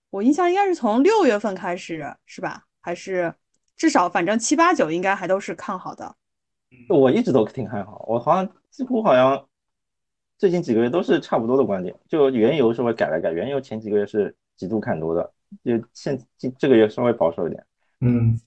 [0.09, 2.63] 我印象应该是从六月份开始，是吧？
[2.79, 3.33] 还是
[3.75, 6.15] 至少反正七八九应该还都是看好的。
[6.89, 9.47] 我一直都挺看好，我好像几乎好像
[10.37, 11.93] 最近几个月都是差不多的观点。
[12.07, 17.65] 就原油稍微改了改，原油前几个月是极度看多的，就现这这个月稍微保守一点。
[17.99, 18.39] 嗯，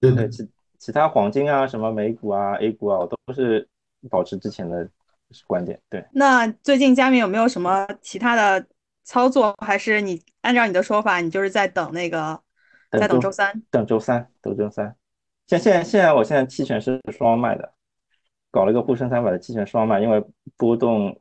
[0.00, 3.68] 对对，其其他黄金啊、什么美股啊、A 股啊，我都是
[4.08, 4.88] 保持之前的
[5.46, 5.80] 观点。
[5.88, 6.04] 对。
[6.12, 8.66] 那最近佳明有没有什么其他的？
[9.04, 12.38] 操作还是你按照你的说法，你就是在等那个，
[12.90, 14.94] 在等周三，等周三，等周三。
[15.46, 17.72] 现现在现在我现在期权是双卖的，
[18.50, 20.22] 搞了一个沪深三百的期权双卖，因为
[20.58, 21.18] 波动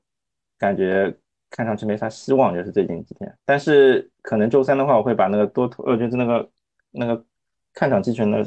[0.58, 1.17] 感觉
[1.50, 3.38] 看上去没啥希望，就是最近几天。
[3.46, 6.50] 但是可能周三的话，我会把那个多头，呃，就是那个
[6.91, 7.26] 那个
[7.74, 8.46] 看涨期权的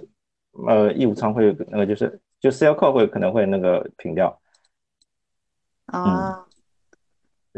[0.68, 4.39] 呃义务仓会那个就是就 sell call 会可能会那个平掉。
[5.90, 6.38] 啊。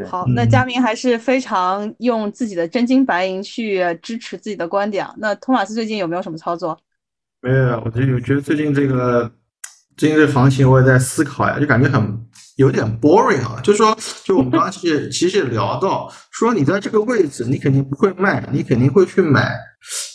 [0.09, 5.07] 好，那佳明还是非常用自己的真金白银去支持自己的观点。
[5.17, 6.75] 那托马斯最近有没有什么操作？
[7.41, 9.31] 没有，我就我觉得最近这个
[9.95, 12.01] 最近这个行情我也在思考呀，就感觉很
[12.55, 13.61] 有点 boring 啊。
[13.61, 19.53] 就是说，就我们刚刚其实其实也聊到，说你在这个位置，你肯定不会卖，你肯定会去买。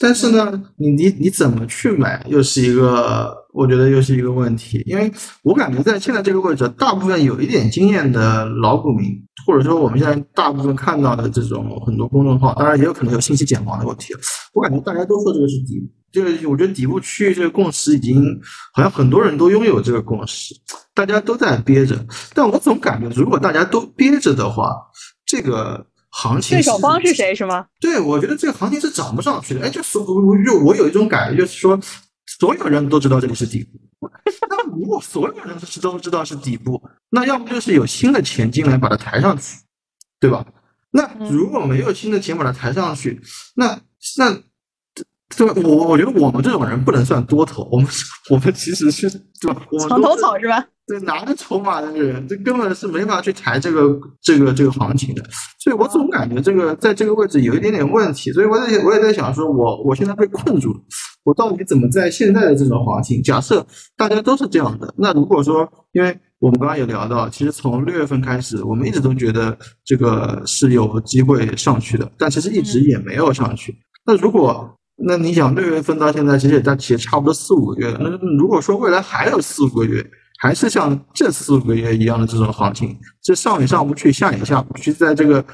[0.00, 4.82] 但是呢，你你你怎么去买，又是一个我觉得又是一个问题。
[4.86, 9.08] 因为我感觉在现在这个位置，大部分有一点经验的老股民。
[9.46, 14.12] 或者说我们现在大部分看到的这种很多公众号，当然也有可能有信息茧房的问题。
[14.52, 18.22] 我感觉大家都说这个是底部，这个我觉得底部区域这个共识已经
[18.74, 20.54] 好像很多人都拥有这个共识，
[20.94, 21.96] 大家都在憋着。
[22.34, 24.70] 但我总感觉，如果大家都憋着的话，
[25.24, 27.64] 这个行情对手方是谁是吗？
[27.80, 29.62] 对，我觉得这个行情是涨不上去的。
[29.62, 30.04] 哎，就是我
[30.44, 31.78] 就我有一种感觉，就是说
[32.38, 33.80] 所有人都知道这里是底部。
[34.50, 39.56] 那如果所有人是都知道是底部，那要么就是有新的钱进来把它抬上去，
[40.20, 40.44] 对吧？
[40.90, 43.20] 那如果没有新的钱把它抬上去，
[43.56, 43.80] 那
[44.18, 44.38] 那
[45.28, 47.88] 这我我觉得我们这种人不能算多头，我们
[48.30, 49.10] 我们其实是
[49.40, 49.66] 对吧？
[49.88, 50.66] 墙头草是吧？
[50.88, 55.22] 对，拿着筹码的人，这根本是没法去抬这个这个这个行情的。
[55.60, 58.32] 所以我总感觉这个在这个位置有一点点问题。
[58.32, 60.80] 所以我在我也在想，说我我现在被困住了。
[61.24, 63.22] 我到底怎么在现在的这种行情？
[63.22, 63.66] 假设
[63.98, 73.76] 大家都是这样的，那如果说，因为我们刚刚也聊到，其实从六月份开始，我们一直都觉得这个是有机会上去的，但其实一直也没有上去。
[74.06, 74.74] 那如果，
[75.04, 77.98] 那你想六月份到现在，其实也在其实差不多四五个月了。
[78.00, 80.02] 那如果说未来还有四五个月，
[80.38, 85.44] 还是像这四五个月一样的这种行情，这上也上不去，下也下不去，在这个。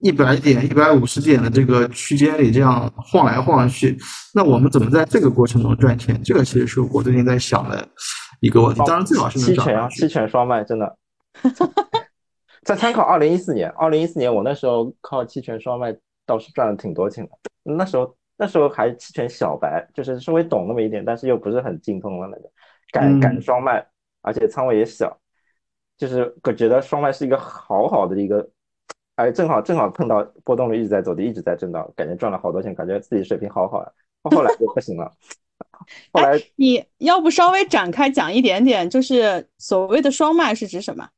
[0.00, 3.98] 一百点、一百五十点的这个区间里这样晃来晃去，
[4.32, 6.22] 那我们怎么在这个过程中赚钱？
[6.22, 7.84] 这个其实是我最近在想的
[8.38, 8.80] 一个问题。
[8.86, 10.96] 当然，最好是期权啊，期权双卖真的。
[12.62, 15.92] 再参考二零一四年，二零一四年我那时候靠期权双卖
[16.24, 17.30] 倒是赚了挺多钱的。
[17.64, 22.48] 那时候那时候还期权小白，就是稍微懂那么一点，但是又不是很精通的那个，
[22.92, 23.84] 敢敢双卖，
[24.22, 25.18] 而且仓位也小，
[25.96, 28.48] 就是我觉得双卖是一个好好的一个。
[29.16, 33.90] 哎，正好正好碰到波动率一直在走低，一直在震荡，感觉赚了好多钱，感觉自己水平好好啊。
[34.22, 35.12] 后来就不行了。
[36.14, 41.08] 后来你要不稍微展开讲一点点，就是所谓的双卖是指什么？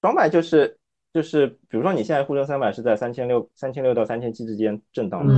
[0.00, 0.78] 双卖就是
[1.12, 5.34] 就是，比如说你现在沪深三百是在三千六三千六到三千七之间震荡的，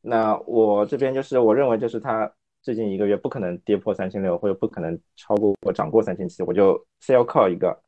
[0.00, 2.32] 那我这边就是我认为就是它
[2.64, 7.80] 最近一个月不可能跌破三千六，或者不可能超过我涨过三千七，我就 sell call 一个。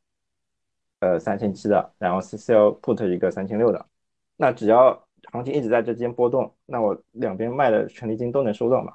[0.99, 3.85] 呃，三千七的，然后 sell put 一个三千六的，
[4.35, 8.93] 那只要行情一直在这间波动，那我两边卖的权利金都能收到嘛？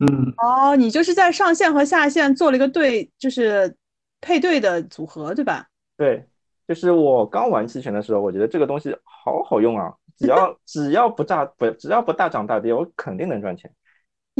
[0.00, 3.74] 嗯，哦，你就是在上线和下线做了一个对，就是
[4.20, 5.66] 配对的组合，对吧？
[5.96, 6.22] 对，
[6.68, 13.72] 就是我刚玩期权的时候，我觉得这个东西好好用啊，只要只要不大不只要不大涨大跌，我肯定能赚钱。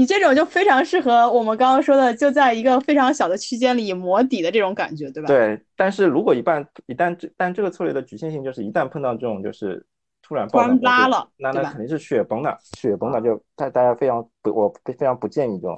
[0.00, 5.26] 你这种就非常适合我们刚刚说的，就在一个非常小的区间里磨底的这种感觉，对吧？
[5.26, 9.84] 对，但是如果一半一旦这但这个策略的局限性就是一旦碰到这种就是
[10.22, 15.76] 突然暴涨拉了，那那肯定是雪崩的，雪崩的就大大家非常不我非常不建议这种，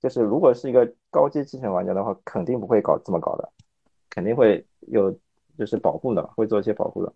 [0.00, 3.46] 就是如果是一个高阶机程玩家的话，肯定不会搞这么搞的，
[4.08, 5.14] 肯定会有
[5.58, 7.12] 就是保护的，会做一些保护的。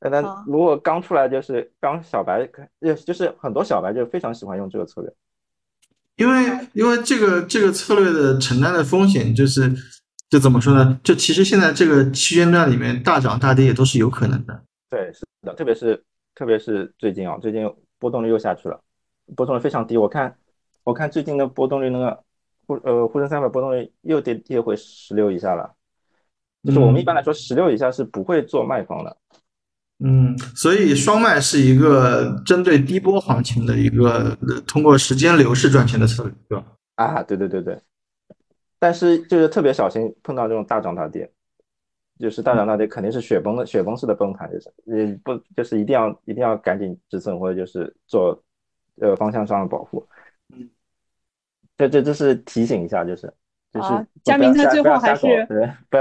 [0.00, 2.46] 但如果刚出来就是刚小白，
[2.78, 5.10] 就就是很多小白就非常喜欢用这个策略。
[6.18, 9.72] 因为因为这个这个策略的承担的风险就是，
[10.28, 11.00] 就怎么说呢？
[11.02, 14.62] 就其实现在这个区间段里面大涨大跌也都是有可能的。
[14.90, 16.02] 对，是的，特别是
[16.34, 18.80] 特别是最近啊，最近波动率又下去了，
[19.36, 19.96] 波动率非常低。
[19.96, 20.36] 我看
[20.84, 22.18] 我看最近的波动率那个
[22.66, 25.72] 沪呃沪深三百波动率又跌跌回十六以下了。
[26.64, 29.16] 就是我们一般来说十六以下是不会做卖方的。
[30.54, 34.36] 所以双卖是一个针对低波行情的一个
[34.66, 36.64] 通过时间流逝赚钱的策略，对吧？
[36.94, 37.76] 啊，对对对对。
[38.78, 41.28] 但是就是特别小心碰到这种大涨大跌，
[42.16, 48.40] 就是大涨大跌肯定是雪崩的雪崩式的崩盘，就是你不就是一定要一定要赶紧止损或者就是做
[49.00, 50.06] 呃方向上的保护。
[50.54, 50.70] 嗯，
[51.76, 53.22] 这这这是提醒一下，就是
[53.72, 55.26] 就是佳明他最后还是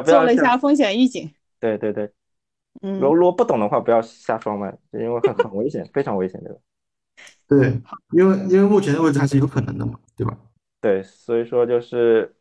[0.06, 1.28] 做了一下风险预警。
[1.60, 2.12] 对对对。
[2.82, 6.59] 如如果不懂的话，不要瞎双卖，因为很很危险， 非常危险，对吧？
[7.47, 10.38] 对，因为因为目前的位置还是有可能的嘛，对吧？
[10.80, 12.36] 对，所以说就是，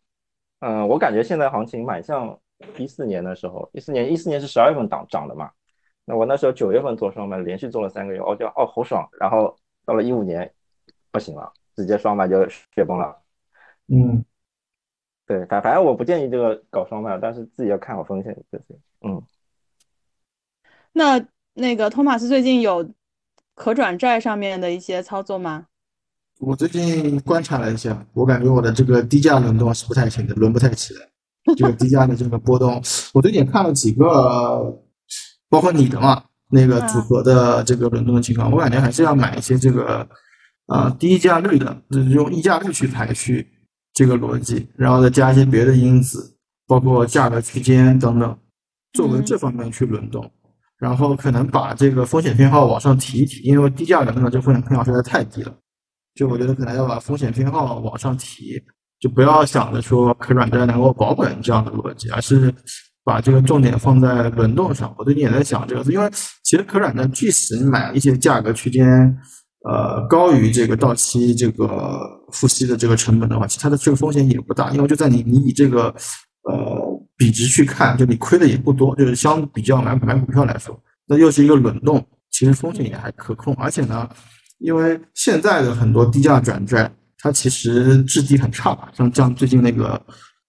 [0.61, 2.39] 嗯，我感觉现在行情蛮像
[2.76, 5.51] 一四年的时候，一四年一四年是十二月份涨涨的嘛，
[6.05, 10.53] 那我那时候九月份做双卖，连续做了三个月，哦，就哦好爽，然后到了一五年
[11.11, 13.22] 不行了，直接双卖就雪崩了。
[13.89, 14.24] 嗯，
[15.26, 19.22] 对，反反正我不建议这个搞双卖，但是自己要看好风险，就行，嗯。
[20.97, 21.23] 那
[21.53, 22.91] 那个托马斯最近有
[23.55, 25.67] 可转债上面的一些操作吗？
[26.39, 31.01] 我最近观察了一下，我感觉我的这个低价轮动是不太行的，轮不太起来。
[31.55, 32.83] 这个低价的这个波动，
[33.13, 34.05] 我最近看了几个，
[35.51, 40.09] 包括你的嘛，那个组合的这个轮动的情况，我感觉还是要买一些这个
[40.67, 43.47] 啊低价率的，用溢价率去排序
[43.93, 46.37] 这个逻辑，然后再加一些别的因子，
[46.67, 48.39] 包括价格区间等等，
[48.95, 50.31] 作为这方面去轮动。
[50.79, 55.55] 然后可能把这个风险偏好往上提一提，因为低价的呢，这风险偏好实在太低了。
[56.14, 58.62] 就我觉得可能要把风险偏好往上提，
[59.01, 62.53] 就不要想着说可转债能够保本这样的逻辑，而是
[63.05, 64.95] 把这个重点放在轮动上。
[64.99, 66.11] 我最近也在想这个，因为
[66.43, 68.87] 其实可转债即使你买一些价格区间，
[69.68, 72.01] 呃高于这个到期这个
[72.33, 75.95] 付息的这个成本的话，其他的这个风险也不大，因为就在你你以这个
[76.43, 76.86] 呃。
[77.17, 83.55] 比值去看，就你亏的也不多，就是相比较买买股票来说，那又是一个轮动，其实风险也还可控。
[83.55, 84.09] 而且呢，
[84.59, 90.01] 因为现在的很多低价转债，它其实质地很差，像像最近那个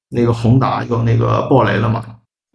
[0.10, 2.04] 那个宏达又那个爆雷了嘛，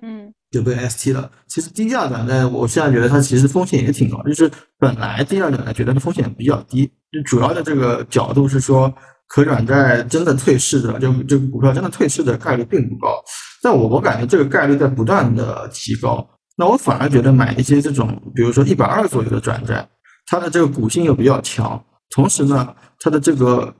[0.02, 1.30] 嗯，就被 ST 了。
[1.48, 8.92] 其实低价转债，我现在觉得它其实风险也挺高，就是本来低价转债觉得它风险比较低，就主要的这个角度是说。
[9.28, 13.08] 可转债真的退市的，就这个股票真的退市的概率并不高，
[13.62, 16.28] 但我我感觉这个概率在不断的提高。
[16.56, 19.88] 那我反而觉得买一些这种，比如说一百二左右的转债，
[20.26, 23.74] 它的这个股性又比较强，同时呢，它的这个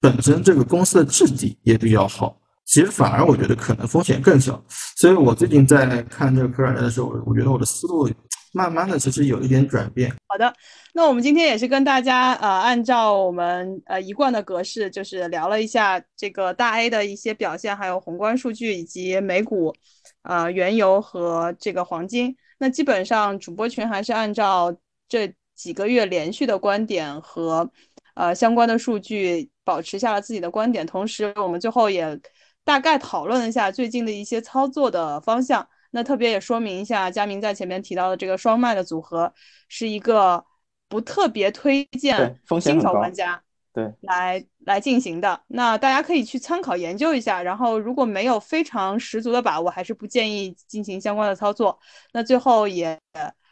[0.00, 4.60] 本身这个公司的质地也比较好，其实反而我觉得可能风险更小。
[4.96, 8.08] 所以我最近在看这个可转债的时候，我觉得我的思路。
[8.56, 10.10] 慢慢的，其实有一点转变。
[10.28, 10.50] 好的，
[10.94, 19.74] 那我们今天也是跟大家呃，按照我们呃一贯的格式，就是聊了一下这个大 A 的一些表现，还有宏观数据以及美股，
[20.22, 22.34] 呃，原油和这个黄金。
[22.56, 24.74] 那基本上主播群还是按照
[25.06, 27.70] 这几个月连续的观点和
[28.14, 30.86] 呃相关的数据，保持下了自己的观点。
[30.86, 32.18] 同时，我们最后也
[32.64, 35.68] 大概讨论了一下最近的一些操作的方向。
[35.96, 39.32] 那特别也说明一下，佳明在前面提到的这个双麦的组合
[39.66, 40.44] 是一个
[40.90, 43.42] 不特别推荐新手玩家
[43.72, 45.40] 对来来进行的。
[45.46, 51.78] 那大家可以去参考研究一下，然后如果没有非常十足的把握，还是不建议进行相关的操作。
[52.12, 53.00] 那最后也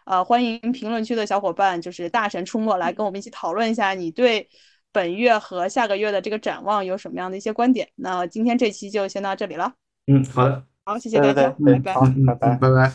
[0.04, 4.46] 呃欢迎评论区的小伙伴，就是大神出没来跟我们一起讨论一下，你对
[4.92, 7.88] 本月和下个月的这个展望有什么样的一些观点？
[7.94, 9.72] 那今天这期就先到这里了。
[10.08, 10.66] 嗯，好的。
[10.84, 11.94] 好，谢谢大家，拜拜，
[12.26, 12.92] 拜拜，拜拜。